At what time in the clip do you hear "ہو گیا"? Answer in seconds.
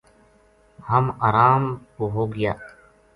2.13-2.53